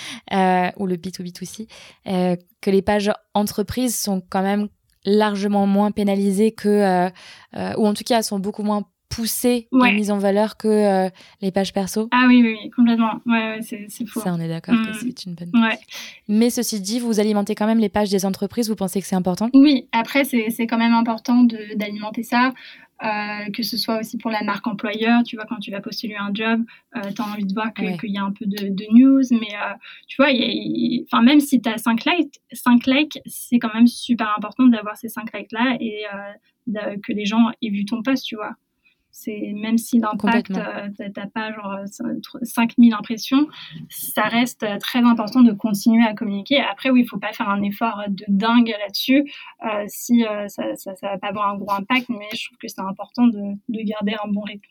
[0.76, 1.68] ou le B2B2C,
[2.04, 4.68] que les pages entreprises sont quand même
[5.04, 7.11] largement moins pénalisées que,
[7.54, 11.09] ou en tout cas, sont beaucoup moins poussée et mise en valeur que euh,
[11.40, 12.09] les pages perso.
[12.12, 13.21] Ah oui, oui, complètement.
[13.27, 14.21] Ouais, c'est, faux.
[14.21, 14.94] Ça, on est d'accord que mm.
[15.01, 15.79] c'est une bonne ouais.
[16.29, 19.16] Mais ceci dit, vous alimentez quand même les pages des entreprises, vous pensez que c'est
[19.16, 19.51] important?
[19.55, 21.44] Oui, après, c'est, quand même important
[21.77, 22.53] d'alimenter ça.
[23.05, 26.16] Euh, que ce soit aussi pour la marque employeur, tu vois, quand tu vas postuler
[26.16, 26.64] un job,
[26.97, 29.55] euh, tu as envie de voir qu'il y a un peu de, news, mais
[30.09, 30.33] tu vois,
[31.05, 34.97] enfin, même si tu as 5 likes, 5 likes c'est quand même super important d'avoir
[34.97, 36.07] ces 5 likes-là et
[37.01, 38.57] que les gens aient vu ton post, tu vois.
[39.20, 41.81] C'est même si l'impact, euh, t'as pas genre
[42.42, 43.48] 5000 impressions,
[43.88, 46.61] ça reste euh, très important de continuer à communiquer.
[46.61, 49.28] Après, oui, il faut pas faire un effort de dingue là-dessus
[49.64, 52.68] euh, si ça, ça, ça, va pas avoir un gros impact, mais je trouve que
[52.68, 54.62] c'est important de, de, garder un bon rythme.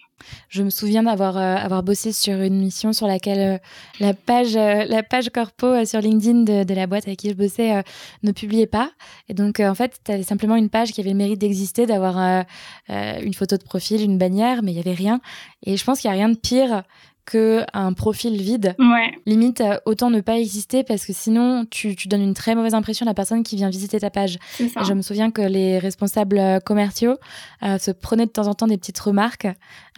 [0.48, 3.60] Je me souviens d'avoir avoir bossé sur une mission sur laquelle
[4.00, 7.84] la page la page corpo sur LinkedIn de, de, la boîte avec qui je bossais
[8.24, 8.92] ne publiait pas.
[9.30, 12.46] Et donc, en fait, tu avais simplement une page qui avait le mérite d'exister, d'avoir
[12.90, 15.20] une photo de profil, une bannière mais il y avait rien.
[15.66, 16.84] Et je pense qu'il y a rien de pire
[17.26, 18.74] que un profil vide.
[18.80, 19.12] Ouais.
[19.26, 22.74] Limite, euh, autant ne pas exister parce que sinon, tu, tu, donnes une très mauvaise
[22.74, 24.38] impression à la personne qui vient visiter ta page.
[24.60, 27.18] Je me souviens que les responsables euh, commerciaux
[27.64, 29.48] euh, se prenaient de temps en temps des petites remarques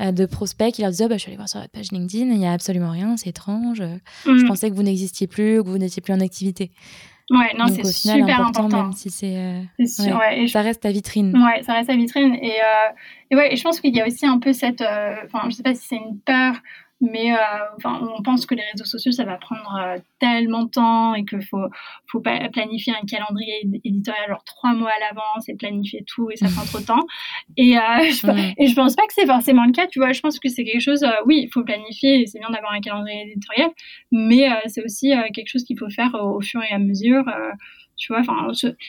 [0.01, 1.91] euh, de prospects qui leur disaient oh, bah, Je suis allé voir sur votre page
[1.91, 3.83] LinkedIn, il n'y a absolument rien, c'est étrange.
[4.25, 4.47] Je Mhm.
[4.47, 6.71] pensais que vous n'existiez plus, que vous n'étiez plus en activité.
[7.31, 8.83] Ouais, non, c'est super important, important.
[8.83, 9.35] même si c'est.
[9.37, 10.13] euh, ouais.
[10.41, 10.47] ouais.
[10.47, 11.35] Ça reste ta vitrine.
[11.37, 12.33] Ouais, ça reste la vitrine.
[12.41, 12.89] Et, euh,
[13.29, 14.81] et ouais, et je pense qu'il y a aussi un peu cette.
[14.81, 16.55] euh, Enfin, je sais pas si c'est une peur,
[17.01, 17.37] mais euh,
[17.77, 21.23] enfin, on pense que les réseaux sociaux, ça va prendre euh, tellement de temps et
[21.23, 21.65] qu'il faut,
[22.07, 26.29] faut pas planifier un calendrier éd- éditorial genre trois mois à l'avance et planifier tout
[26.31, 27.05] et ça prend trop de temps.
[27.57, 30.11] Et, euh, je, et je pense pas que c'est forcément le cas, tu vois.
[30.11, 32.81] Je pense que c'est quelque chose, oui, il faut planifier et c'est bien d'avoir un
[32.81, 33.69] calendrier éditorial,
[34.11, 37.23] mais euh, c'est aussi quelque chose qu'il faut faire au, au fur et à mesure.
[37.99, 38.47] Tu vois, enfin,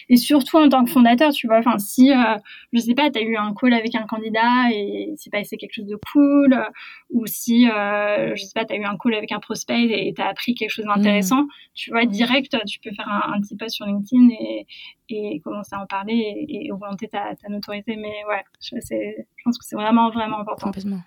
[0.08, 2.36] et surtout en tant que fondateur, tu vois, enfin, si, euh,
[2.72, 5.74] je sais pas, tu as eu un call avec un candidat et c'est passé quelque
[5.74, 6.62] chose de cool, euh,
[7.10, 10.14] ou si, euh, je sais pas, tu as eu un call avec un prospect et
[10.14, 13.56] tu as appris quelque chose d'intéressant, tu vois, direct, tu peux faire un, un petit
[13.56, 14.66] post sur LinkedIn et,
[15.08, 16.14] et commencer à en parler
[16.48, 17.96] et, et augmenter ta, ta notoriété.
[17.96, 20.66] Mais ouais, je, c'est- je pense que c'est vraiment, vraiment important.
[20.66, 21.00] Complètement.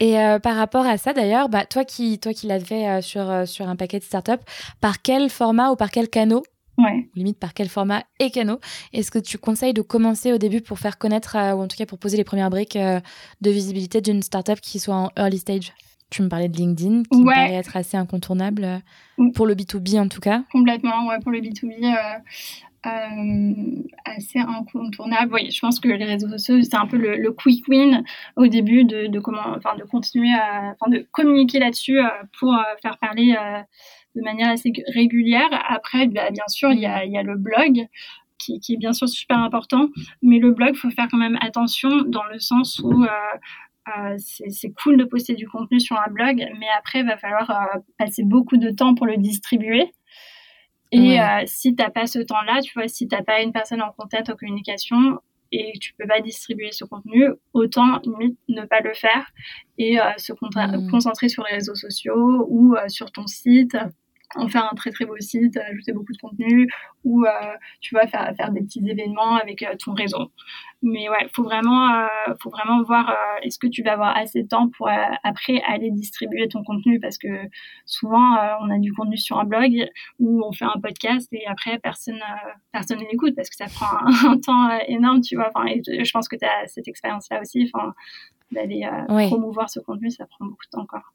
[0.00, 3.00] Et euh, par rapport à ça, d'ailleurs, bah, toi qui, toi qui l'as fait euh,
[3.00, 4.44] sur, euh, sur un paquet de startups,
[4.80, 6.42] par quel format ou par quel canot,
[6.78, 7.08] Ouais.
[7.14, 8.58] limite par quel format et canot,
[8.92, 11.76] est-ce que tu conseilles de commencer au début pour faire connaître, euh, ou en tout
[11.76, 13.00] cas pour poser les premières briques euh,
[13.40, 15.72] de visibilité d'une startup qui soit en early stage?
[16.10, 17.34] Tu me parlais de LinkedIn, qui me Ouais.
[17.34, 18.78] paraît être assez incontournable, euh,
[19.18, 19.32] Mm.
[19.32, 20.44] pour le B2B en tout cas.
[20.52, 21.90] Complètement, ouais, pour le B2B, euh,
[22.86, 25.32] euh, assez incontournable.
[25.34, 28.04] Oui, je pense que les réseaux sociaux, c'est un peu le, le quick win
[28.36, 32.04] au début de, de comment, enfin, de continuer à, enfin, de communiquer là-dessus euh,
[32.38, 33.34] pour euh, faire parler
[34.16, 35.48] de manière assez régulière.
[35.68, 37.86] Après, bah, bien sûr, il y a, il y a le blog.
[38.38, 39.88] Qui, qui est bien sûr super important,
[40.20, 43.08] mais le blog, faut faire quand même attention dans le sens où euh,
[43.96, 47.50] euh, c'est cool de poster du contenu sur un blog, mais après, il va falloir
[47.50, 49.90] euh, passer beaucoup de temps pour le distribuer.
[50.92, 51.18] Et Ouais.
[51.20, 53.80] euh, si tu n'as pas ce temps-là, tu vois, si tu n'as pas une personne
[53.80, 55.18] en contact, en communication,
[55.50, 57.24] et que tu peux pas distribuer ce contenu,
[57.54, 59.30] autant limite ne pas le faire
[59.78, 60.90] et se Mm.
[60.90, 63.76] concentrer sur les réseaux sociaux ou sur ton site
[64.34, 66.68] en faire un très très beau site, ajouter beaucoup de contenu
[67.04, 67.30] ou euh,
[67.80, 70.32] tu vois faire faire des petits événements avec euh, ton réseau.
[70.82, 74.48] Mais ouais, faut vraiment euh, faut vraiment voir est-ce que tu vas avoir assez de
[74.48, 74.88] temps pour
[75.22, 77.00] après aller distribuer ton contenu?
[77.00, 77.28] Parce que
[77.84, 81.78] souvent on a du contenu sur un blog ou on fait un podcast et après
[81.78, 82.20] personne
[82.72, 83.96] personne ne l'écoute parce que ça prend
[84.30, 85.50] un, temps énorme, tu vois.
[85.54, 87.70] Enfin, je pense que tu as cette expérience là aussi,
[88.52, 89.26] d'aller euh, Oui.
[89.28, 91.12] promouvoir ce contenu, ça prend beaucoup de temps encore.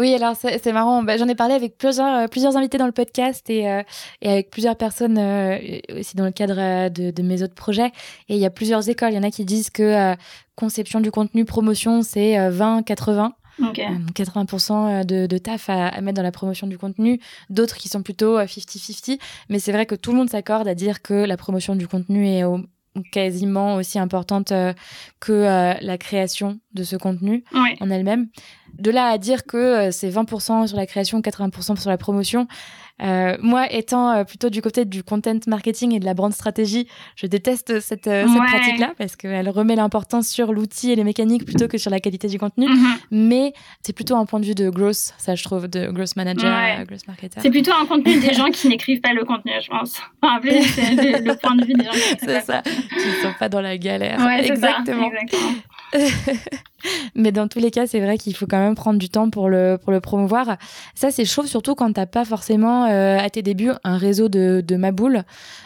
[0.00, 1.04] Oui, alors c'est marrant.
[1.04, 3.82] Bah, J'en ai parlé avec plusieurs, euh, plusieurs invités dans le podcast et, euh,
[4.22, 5.56] et avec plusieurs personnes euh,
[5.96, 7.92] aussi dans le cadre de, de mes autres projets.
[8.28, 9.12] Et il y a plusieurs écoles.
[9.12, 10.14] Il y en a qui disent que euh,
[10.56, 13.30] conception du contenu, promotion, c'est euh, 20-80.
[13.62, 13.78] Ok.
[13.78, 13.82] Euh,
[14.12, 18.02] 80% de, de taf à, à mettre dans la promotion du contenu, d'autres qui sont
[18.02, 19.20] plutôt euh, 50-50.
[19.48, 22.26] Mais c'est vrai que tout le monde s'accorde à dire que la promotion du contenu
[22.26, 22.58] est au-
[23.10, 24.72] quasiment aussi importante euh,
[25.20, 27.44] que euh, la création de ce contenu
[27.80, 28.28] en elle-même.
[28.78, 32.46] De là à dire que euh, c'est 20% sur la création, 80% sur la promotion,
[33.02, 36.86] euh, moi étant euh, plutôt du côté du content marketing et de la brand stratégie,
[37.16, 41.66] je déteste cette, euh, pratique-là parce qu'elle remet l'importance sur l'outil et les mécaniques plutôt
[41.66, 42.68] que sur la qualité du contenu.
[42.68, 42.94] Mhm.
[43.10, 46.54] Mais c'est plutôt un point de vue de growth, ça je trouve, de growth manager,
[46.54, 46.84] Ouais.
[46.86, 47.40] growth marketer.
[47.40, 50.00] C'est plutôt un contenu des gens qui n'écrivent pas le contenu, je pense.
[50.22, 53.60] Enfin, c'est le, point de vue des gens qui C'est ça, qui sont pas dans
[53.60, 54.18] la galère.
[54.20, 55.10] Ouais, ça, Exactement.
[57.14, 59.48] Mais dans tous les cas, c'est vrai qu'il faut quand même prendre du temps pour
[59.48, 60.58] le, pour le promouvoir.
[60.94, 64.62] Ça, c'est chaud, surtout quand t'as pas forcément, euh, à tes débuts, un réseau de,
[64.66, 65.22] de maboules.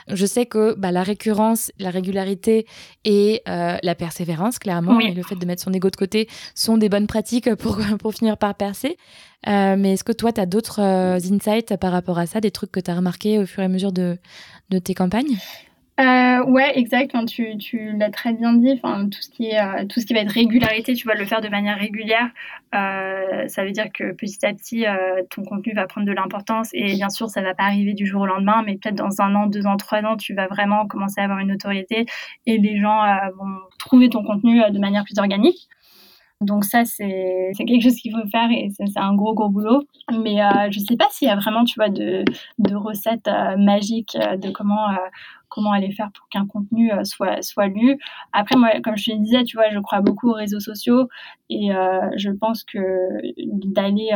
[0.09, 2.67] Je sais que bah, la récurrence, la régularité
[3.05, 5.09] et euh, la persévérance, clairement, Oui.
[5.09, 8.14] et le fait de mettre son ego de côté sont des bonnes pratiques pour, pour
[8.14, 8.97] finir par percer.
[9.49, 12.71] Euh, mais est-ce que toi, tu as d'autres insights par rapport à ça, des trucs
[12.71, 14.19] que tu as remarqués au fur et à mesure de,
[14.71, 15.37] de tes campagnes?
[16.00, 17.16] Euh, ouais, exact.
[17.26, 18.70] Tu, tu l'as très bien dit.
[18.72, 21.24] Enfin, tout ce qui est euh, tout ce qui va être régularité, tu vas le
[21.24, 22.30] faire de manière régulière.
[22.74, 26.70] Euh, ça veut dire que petit à petit, euh, ton contenu va prendre de l'importance.
[26.72, 29.34] Et bien sûr, ça va pas arriver du jour au lendemain, mais peut-être dans un
[29.34, 32.06] an, deux ans, trois ans, tu vas vraiment commencer à avoir une notoriété
[32.46, 35.68] et les gens euh, vont trouver ton contenu euh, de manière plus organique.
[36.40, 39.82] Donc ça, c'est quelque chose qu'il faut faire et c'est un gros, gros boulot.
[40.22, 42.24] Mais euh, je sais pas s'il y a vraiment, tu vois, de,
[42.61, 44.87] de recettes euh, magiques de comment,
[45.48, 47.98] comment aller faire pour qu'un contenu soit soit lu.
[48.32, 51.08] Après moi, comme je te disais, tu vois, je crois beaucoup aux réseaux sociaux
[51.50, 51.70] et
[52.16, 52.78] je pense que
[53.46, 54.11] d'aller,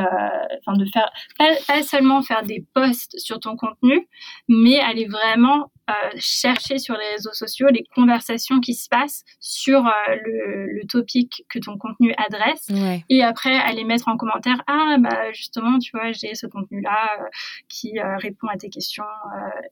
[0.60, 4.06] enfin de faire pas, pas seulement faire des posts sur ton contenu,
[4.48, 5.70] mais aller vraiment
[6.16, 9.90] chercher sur les réseaux sociaux les conversations qui se passent sur euh,
[10.24, 12.68] le, le, topic que ton contenu adresse
[13.08, 17.16] et après aller mettre en commentaire ah bah justement tu vois j'ai ce contenu là
[17.20, 17.24] euh,
[17.68, 19.04] qui euh, répond à tes questions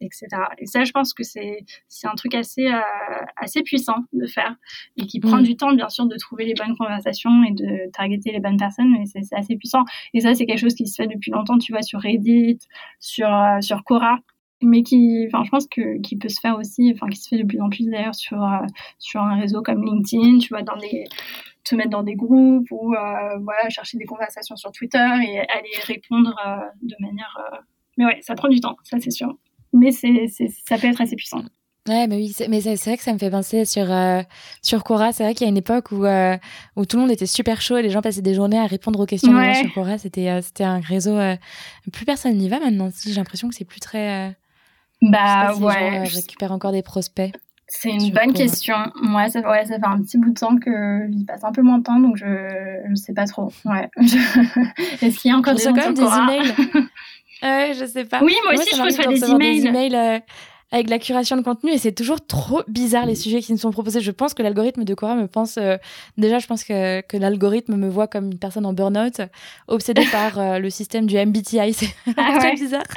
[0.01, 1.50] etc et ça je pense que c'est
[1.89, 2.69] c'est un truc assez
[3.37, 4.57] assez puissant de faire
[4.97, 5.43] et qui prend mm.
[5.43, 8.91] du temps bien sûr de trouver les bonnes conversations et de targeter les bonnes personnes
[8.91, 9.85] mais c'est assez puissant
[10.15, 12.59] et ça c'est quelque chose qui se fait depuis longtemps tu vois sur Reddit
[12.99, 13.29] sur
[13.61, 14.19] sur Quora
[14.63, 17.39] mais qui, enfin, je pense que qui peut se faire aussi, enfin, qui se fait
[17.39, 18.59] de plus en plus d'ailleurs sur euh,
[18.99, 21.05] sur un réseau comme LinkedIn, tu vois, dans des
[21.65, 25.71] te mettre dans des groupes ou euh, voilà chercher des conversations sur Twitter et aller
[25.85, 27.39] répondre euh, de manière.
[27.97, 29.37] Mais ouais, ça prend du temps, ça c'est sûr.
[29.73, 30.27] Mais c'est
[30.69, 31.43] ça peut être assez puissant.
[31.89, 33.87] Ouais, mais oui, mais c'est vrai que ça me fait penser sur
[34.63, 35.13] sur Quora.
[35.13, 36.05] C'est vrai qu'il y a une époque où
[36.77, 39.01] où tout le monde était super chaud et les gens passaient des journées à répondre
[39.01, 39.99] aux questions sur Quora.
[39.99, 41.17] C'était c'était un réseau.
[41.93, 42.91] plus personne n'y va maintenant.
[43.05, 44.37] J'ai l'impression que c'est plus très
[45.03, 46.01] bah ouais.
[46.01, 47.33] Euh, je récupère encore des prospects.
[47.73, 48.75] C'est une bonne question.
[49.01, 51.63] Moi, ça, ouais, ça fait un petit bout de temps que j'y passe un peu
[51.63, 53.53] moins de temps, donc je ne sais pas trop.
[53.65, 53.89] Ouais.
[55.01, 56.53] Est-ce qu'il y a encore des, quand même des emails
[57.43, 58.23] Ouais, je sais pas.
[58.23, 59.61] Oui, moi, aussi, je reçois des emails.
[59.61, 60.19] Des emails euh,
[60.73, 63.73] avec la curation de contenu et c'est toujours trop bizarre les sujets qui nous sont
[63.73, 64.01] proposés.
[64.01, 65.57] Je pense que l'algorithme de Cora me pense.
[65.57, 65.77] Euh,
[66.17, 69.21] déjà, je pense que, que l'algorithme me voit comme une personne en burn-out,
[69.67, 71.73] obsédée par le système du MBTI.
[71.73, 72.85] C'est ah, très bizarre.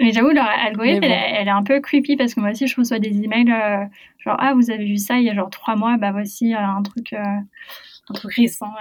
[0.00, 2.98] Mais j'avoue, leur algorithme, elle, est un peu creepy parce que moi aussi, je reçois
[2.98, 3.84] des emails euh,
[4.18, 6.58] genre Ah, vous avez vu ça il y a genre trois mois, bah voici euh,
[6.58, 8.72] un, truc, euh, un truc récent.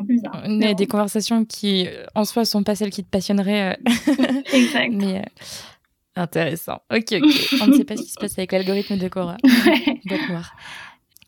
[0.00, 0.42] Bizarre.
[0.44, 3.78] On a des conversations qui, en soi, sont pas celles qui te passionneraient.
[4.52, 4.92] exact.
[4.92, 5.24] Mais
[6.16, 6.80] intéressant.
[6.92, 7.58] Ok, ok.
[7.62, 9.36] On ne sait pas ce qui se passe avec l'algorithme de Cora.
[10.28, 10.54] noir.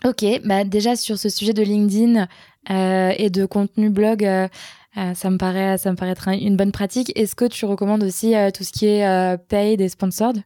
[0.05, 2.29] Ok, bah déjà sur ce sujet de LinkedIn
[2.69, 4.23] et de contenu blog,
[4.97, 7.13] euh, ça me paraît, ça me paraît être une bonne pratique.
[7.17, 10.43] Est-ce que tu recommandes aussi euh, tout ce qui est euh, paid et sponsored?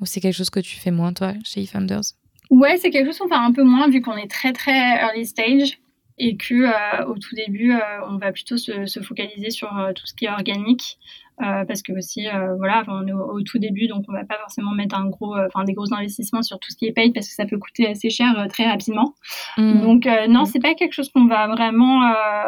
[0.00, 2.02] Ou c'est quelque chose que tu fais moins, toi, chez eFounders
[2.50, 5.26] Ouais, c'est quelque chose qu'on fait un peu moins vu qu'on est très, très early
[5.26, 5.78] stage
[6.18, 7.74] et que au tout début,
[8.08, 10.98] on va plutôt se, se focaliser sur tout ce qui est organique.
[11.40, 14.38] Euh, parce que aussi euh, voilà on est au, tout début donc on va pas
[14.40, 17.14] forcément mettre un gros euh, enfin des gros investissements sur tout ce qui est paid
[17.14, 19.14] parce que ça peut coûter assez cher très rapidement
[19.56, 19.80] mmh.
[19.80, 20.46] donc non mmh.
[20.46, 21.98] c'est pas quelque chose qu'on va vraiment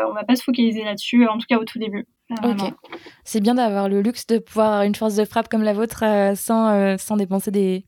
[0.09, 2.07] on va pas se focaliser là-dessus en tout cas au tout début
[2.45, 2.61] Ok.
[3.25, 6.05] C'est bien d'avoir le luxe de pouvoir avoir une force de frappe comme la vôtre
[6.37, 7.85] sans, sans dépenser des,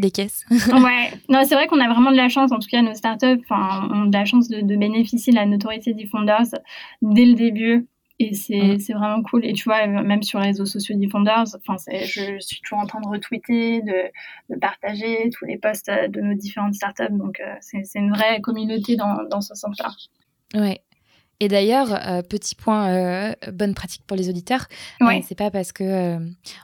[0.00, 0.44] des caisses.
[0.50, 3.40] ouais, non, c'est vrai qu'on a vraiment de la chance, en tout cas nos startups
[3.48, 6.58] enfin, ont de la chance de, de bénéficier de la notoriété des founders
[7.02, 7.86] dès le début.
[8.20, 9.44] Et c'est vraiment cool.
[9.44, 13.00] Et tu vois, même sur les réseaux sociaux Defenders, enfin, je suis toujours en train
[13.00, 17.10] de retweeter, de, de partager tous les posts euh, de nos différentes startups.
[17.10, 19.90] Donc, euh, c'est une vraie communauté dans, dans ce sens-là.
[20.54, 20.80] Ouais.
[21.40, 24.68] Et d'ailleurs, euh, petit point, bonne pratique pour les auditeurs.
[25.00, 25.20] Ouais.
[25.26, 26.16] c'est pas parce que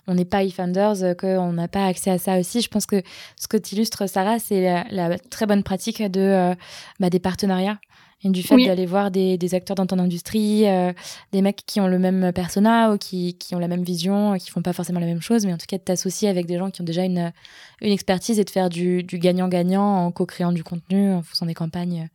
[0.07, 2.61] on n'est pas eFounders qu'on n'a pas accès à ça aussi.
[2.61, 3.03] Je pense que
[3.37, 6.55] ce que tu illustres, Sarah, c'est la, la, très bonne pratique de
[7.01, 7.81] bah, des partenariats
[8.23, 10.93] et du fait d'aller voir des, des, acteurs dans ton industrie, euh,
[11.33, 14.51] des mecs qui ont le même persona ou qui, qui, ont la même vision, qui
[14.51, 16.71] font pas forcément la même chose, mais en tout cas de t'associer avec des gens
[16.71, 17.33] qui ont déjà une,
[17.81, 22.09] une expertise et de faire du gagnant-gagnant en co-créant du contenu, en faisant des campagnes.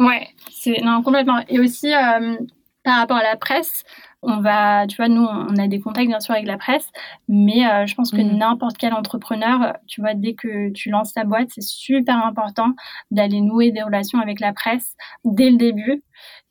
[0.00, 1.44] Ouais, c'est non complètement.
[1.48, 2.36] Et aussi euh,
[2.82, 3.84] par rapport à la presse,
[4.22, 6.86] on va, tu vois, nous, on a des contacts bien sûr avec la presse,
[7.28, 8.36] mais euh, je pense que mm.
[8.36, 12.74] n'importe quel entrepreneur, tu vois, dès que tu lances ta boîte, c'est super important
[13.10, 16.02] d'aller nouer des relations avec la presse dès le début.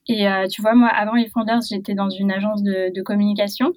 [0.10, 3.74] Et euh, tu vois, moi, avant les Founders, j'étais dans une agence de, de, communication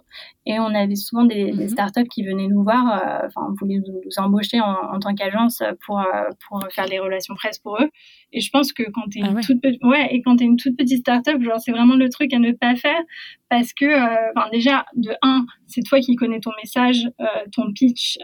[0.47, 1.69] et on avait souvent des, des, mhm.
[1.69, 5.63] startups qui venaient nous voir, euh, enfin, on voulait nous, embaucher en, en tant qu'agence
[5.85, 6.05] pour, euh,
[6.49, 7.91] pour faire des relations presse pour eux.
[8.33, 10.45] Et je pense que quand tu es, ah une toute petite, ouais, et quand es
[10.45, 13.03] une toute petite startup, genre, c'est vraiment le truc à ne pas faire
[13.51, 13.85] parce que,
[14.35, 17.11] enfin, déjà, de un, c'est toi qui connais ton message,
[17.55, 18.17] ton pitch,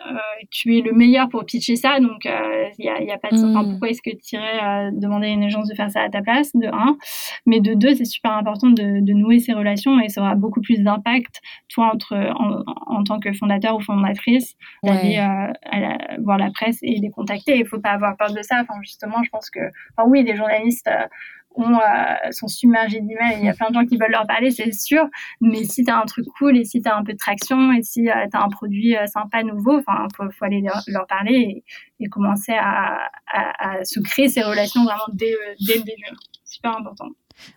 [0.51, 3.37] tu es le meilleur pour pitcher ça, donc il y a, y a pas de,
[3.37, 3.71] enfin, hmm.
[3.73, 6.57] pourquoi est-ce que tu irais demander à une agence de faire ça à ta place,
[6.57, 6.97] de un,
[7.45, 10.61] mais de deux, c'est super important de, de, nouer ces relations et ça aura beaucoup
[10.61, 16.51] plus d'impact, toi, entre, en, en, tant que fondateur ou fondatrice, d'aller euh, voir la
[16.51, 17.57] presse et les contacter.
[17.57, 18.61] Il ne faut pas avoir peur de ça.
[18.63, 19.61] Enfin, justement, je pense que,
[19.97, 20.89] enfin, oui, les journalistes.
[20.89, 21.07] Euh,
[21.55, 24.53] ont, euh, sont submergés d'emails, il y a plein de gens qui veulent leur parler,
[24.53, 25.05] c'est sûr.
[25.41, 27.73] Mais si tu as un truc cool et si tu as un peu de traction
[27.73, 31.65] et si tu as un produit sympa, nouveau, enfin, faut, faut aller leur, parler
[31.99, 35.35] et, et commencer à, à, à, se créer ces relations vraiment dès,
[35.67, 36.05] dès le début.
[36.45, 37.09] Super important.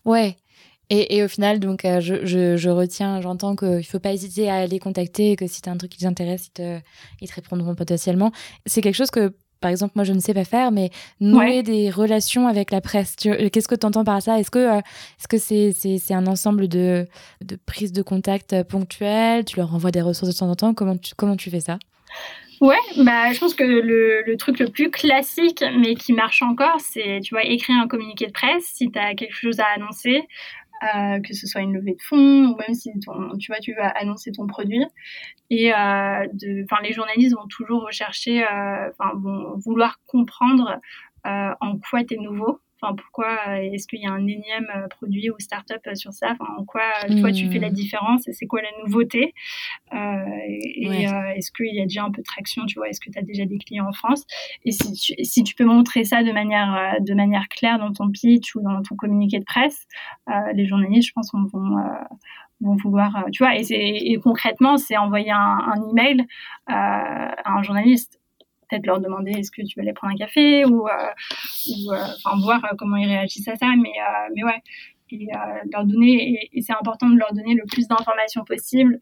[0.06, 0.38] Ouais.
[0.94, 4.78] Et, au final, donc, euh, je, retiens, j'entends qu'il ne faut pas hésiter à les
[4.78, 6.80] contacter et que si tu as un truc qui les intéresse, ils te,
[7.22, 8.34] ils te répondront potentiellement.
[8.66, 10.90] C'est quelque chose que, par exemple, moi, je ne sais pas faire, mais
[11.22, 13.16] nouer des relations avec la presse.
[13.16, 14.38] Qu'est-ce que tu entends par ça?
[14.38, 17.08] Est-ce que euh, est-ce que c'est c'est un ensemble de,
[17.42, 19.46] de prises de contact ponctuelles?
[19.46, 20.74] Tu leur envoies des ressources de temps en temps?
[20.74, 21.80] Comment tu, comment tu fais ça?
[22.62, 26.80] Ouais, bah, je pense que le, le, truc le plus classique, mais qui marche encore,
[26.80, 30.28] c'est, tu vois, écrire un communiqué de presse si tu as quelque chose à annoncer,
[30.84, 33.74] euh, que ce soit une levée de fonds ou même si ton, tu vois, tu
[33.74, 34.86] vas annoncer ton produit.
[35.50, 40.80] Et euh, de, les journalistes vont toujours rechercher, euh, vont vouloir comprendre
[41.26, 44.88] euh, en quoi tu nouveau Enfin, pourquoi euh, est-ce qu'il y a un énième euh,
[44.88, 46.32] produit ou start-up euh, sur ça?
[46.32, 46.82] Enfin, en quoi
[47.20, 47.74] toi tu fais la hmm.
[47.74, 49.34] différence et c'est quoi la nouveauté?
[49.94, 53.20] Et, est-ce qu'il y a déjà un peu de traction Tu vois, est-ce que tu
[53.20, 54.26] as déjà des clients en France?
[54.66, 58.10] Et si tu, si tu peux montrer ça de manière de manière claire dans ton
[58.10, 59.88] pitch ou dans ton communiqué de presse,
[60.54, 61.50] les journalistes, je pense, vont,
[62.62, 66.26] vont vouloir, tu vois, et, et concrètement, c'est envoyer un, un email
[66.68, 68.21] à un journaliste
[68.72, 70.92] peut-être leur demander est-ce que tu veux aller prendre un café ou, euh,
[71.70, 73.68] ou euh, enfin voir euh, comment ils réagissent à ça.
[73.78, 73.94] Mais,
[74.36, 74.62] mais ouais,
[75.12, 75.28] et,
[75.72, 79.00] leur donner, et, c'est important de leur donner le plus d'informations possible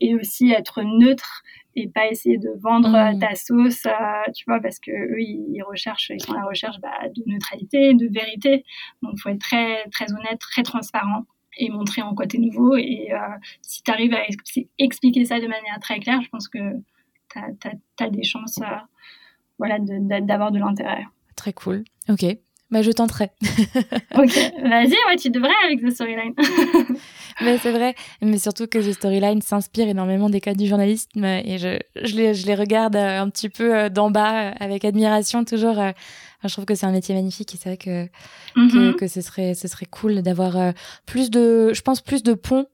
[0.00, 1.42] et aussi être neutre
[1.76, 3.18] et pas essayer de vendre mmh.
[3.20, 3.86] ta sauce,
[4.34, 7.94] tu vois, parce que eux, ils, recherchent, ils sont à la recherche bah, de neutralité,
[7.94, 8.64] de vérité.
[9.02, 11.26] Donc, il faut être très, très honnête, très transparent
[11.58, 12.76] et montrer en quoi tu es nouveau.
[12.76, 13.10] Et
[13.62, 14.22] si tu arrives à
[14.78, 16.58] expliquer ça de manière très claire, je pense que
[17.60, 18.76] tu as, des chances euh,
[19.58, 21.04] voilà, d'avoir de, l'intérêt.
[21.34, 21.84] Très cool.
[22.08, 22.24] Ok.
[22.68, 23.30] Bah, je tenterai.
[24.16, 26.34] ok, vas-y, ouais, tu devrais avec The Storyline.
[27.40, 31.58] mais c'est vrai, mais surtout que The Storyline s'inspire énormément des codes du journalisme et
[31.58, 35.44] je, je, les, je les regarde euh, un petit peu euh, d'en bas avec admiration
[35.44, 35.80] toujours.
[36.42, 38.96] je trouve que c'est un métier magnifique et c'est vrai que, que, mm-hmm.
[38.96, 40.72] que, ce, serait, ce serait cool d'avoir
[41.06, 42.66] plus de, je pense, plus de ponts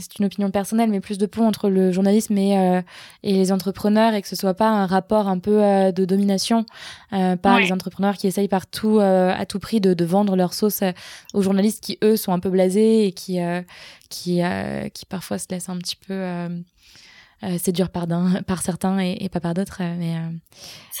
[0.00, 2.82] c'est une opinion personnelle, mais plus de pont entre le journalisme et, euh,
[3.22, 6.64] et les entrepreneurs et que ce soit pas un rapport un peu euh, de domination
[7.12, 10.82] euh, par les entrepreneurs qui essayent partout à tout prix de, de, vendre leur sauce
[11.34, 13.38] aux journalistes qui eux sont un peu blasés et qui
[14.08, 14.40] qui
[14.94, 16.24] qui parfois se laissent un petit peu
[17.58, 18.06] séduire par,
[18.46, 19.80] par certains et, pas par d'autres.
[19.80, 20.16] Mais.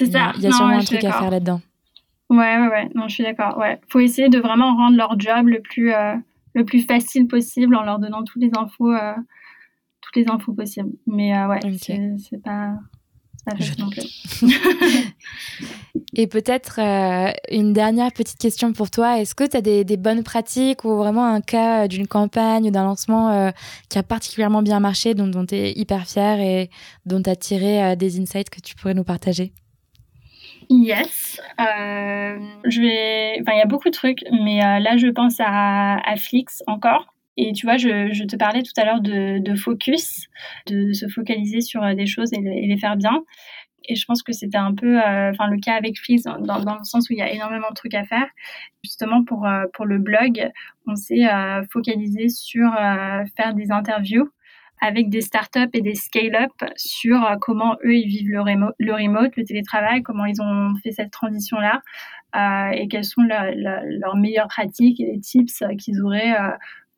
[0.00, 1.60] Il y a sûrement un truc à faire là-dedans.
[2.30, 2.88] Ouais, ouais, ouais.
[2.94, 3.58] Non, je suis d'accord.
[3.58, 5.92] Ouais, faut essayer de vraiment rendre leur job le plus
[6.54, 9.14] le plus facile possible en leur donnant toutes les infos, euh,
[10.00, 10.92] toutes les infos possibles.
[11.06, 12.74] Mais euh, ouais, c'est pas,
[13.44, 14.02] pas facile non plus.
[16.14, 19.18] Et peut-être euh, une dernière petite question pour toi.
[19.18, 22.70] Est-ce que tu as des, des, bonnes pratiques ou vraiment un cas d'une campagne ou
[22.70, 23.50] d'un lancement
[23.88, 26.70] qui a particulièrement bien marché, dont, tu es hyper fier et
[27.06, 29.54] dont tu as tiré des insights que tu pourrais nous partager?
[30.72, 31.38] Yes.
[31.60, 33.40] Euh, je.
[33.40, 37.14] Enfin, il y a beaucoup de trucs, mais euh, là, je pense à, Flix encore.
[37.36, 40.28] Et tu vois, je, te parlais tout à l'heure de, focus,
[40.66, 43.22] de se focaliser sur euh, des choses et, les faire bien.
[43.86, 47.10] Et je pense que c'était un peu, le cas avec Flix dans, dans, le sens
[47.10, 48.28] où il y a énormément de trucs à faire.
[48.84, 50.50] Justement, pour, pour le blog,
[50.86, 51.26] on s'est
[51.70, 52.72] focalisé sur
[53.36, 54.30] faire des interviews
[54.82, 59.44] avec des startups et des scale-up sur euh, comment eux ils vivent le, remote, le
[59.44, 61.80] télétravail, comment ils ont fait cette transition-là
[62.34, 66.50] euh, et quelles sont leurs meilleures pratiques et les tips qu'ils auraient euh,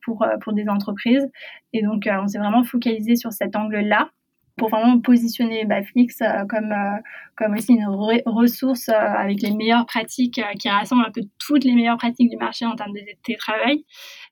[0.03, 1.29] pour, pour des entreprises.
[1.75, 4.11] Et donc, on s'est vraiment focalisé sur cet angle-là
[4.57, 6.99] pour vraiment positionner Baflix euh, comme, euh,
[7.37, 11.75] comme aussi une ressource euh, avec les meilleures pratiques qui rassemble un peu toutes les
[11.75, 13.85] meilleures pratiques du marché en termes de télétravail.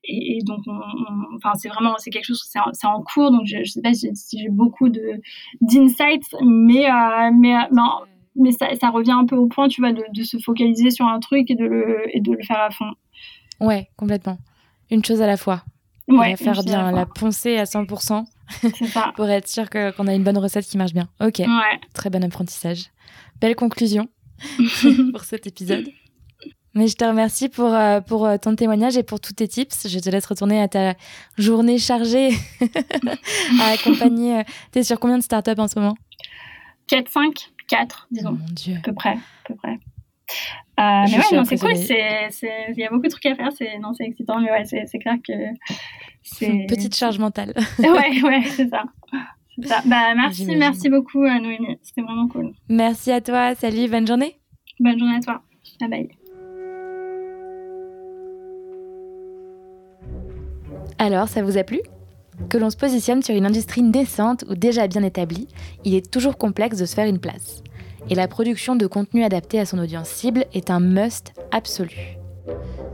[0.05, 0.61] Et, et donc,
[1.35, 4.09] enfin, c'est vraiment c'est quelque chose, c'est en, cours, donc je ne sais pas si,
[4.37, 6.87] j'ai beaucoup d'insights, mais
[7.33, 7.55] mais
[8.35, 11.05] mais ça, ça, revient un peu au point, tu vois, de, de, se focaliser sur
[11.05, 12.91] un truc et de le et de le faire à fond.
[13.59, 14.39] Ouais, complètement.
[14.89, 15.63] Une chose à la fois.
[16.07, 18.25] Ouais, faire bien, la, la poncer à 100%.
[19.15, 21.07] pour être sûr qu'on a une bonne recette qui marche bien.
[21.19, 21.41] Ok.
[21.93, 22.91] Très bon apprentissage.
[23.39, 24.07] Belle conclusion
[25.11, 25.87] pour cet épisode.
[26.75, 29.87] Mais je te remercie pour, euh, pour euh, ton témoignage et pour tous tes tips.
[29.87, 30.95] Je te laisse retourner à ta
[31.37, 32.29] journée chargée
[33.61, 34.39] à accompagner.
[34.39, 35.95] Euh, tu es sur combien de startups en ce moment?
[36.87, 38.29] 4, 5, 4, disons.
[38.31, 38.77] Oh mon Dieu.
[38.77, 39.11] À peu près.
[39.11, 39.79] À peu près.
[40.77, 41.73] Mais ouais, c'est cool.
[41.75, 43.51] Il y a beaucoup de trucs à faire.
[43.51, 45.33] C'est excitant, mais ouais, c'est clair que
[46.41, 47.53] une petite charge mentale.
[47.79, 48.83] ouais, ouais, c'est ça.
[49.63, 49.81] ça.
[49.85, 51.77] Bah, merci, merci beaucoup, euh, Noémie.
[51.81, 52.53] C'était vraiment cool.
[52.69, 53.55] Merci à toi.
[53.55, 54.37] Salut, bonne journée.
[54.79, 55.41] Bonne journée à toi.
[55.79, 56.09] Bye bye.
[60.97, 61.81] Alors, ça vous a plu?
[62.49, 65.47] Que l'on se positionne sur une industrie naissante ou déjà bien établie,
[65.83, 67.63] il est toujours complexe de se faire une place.
[68.09, 72.17] Et la production de contenu adapté à son audience cible est un must absolu.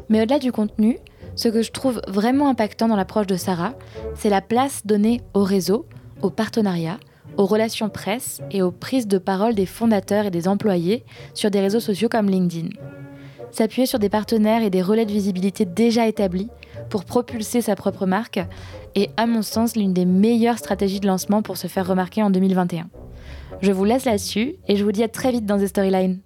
[0.09, 0.99] Mais au-delà du contenu,
[1.39, 3.73] Ce que je trouve vraiment impactant dans l'approche de Sarah,
[4.13, 5.85] c'est la place donnée au réseau,
[6.21, 6.99] au partenariat,
[7.37, 11.61] aux relations presse et aux prises de parole des fondateurs et des employés sur des
[11.61, 12.71] réseaux sociaux comme LinkedIn.
[13.51, 16.49] S'appuyer sur des partenaires et des relais de visibilité déjà établis
[16.89, 18.41] pour propulser sa propre marque
[18.95, 22.31] est, à mon sens, l'une des meilleures stratégies de lancement pour se faire remarquer en
[22.31, 22.89] 2021.
[23.61, 26.19] Je vous laisse là-dessus et je vous dis à très vite dans The Storyline.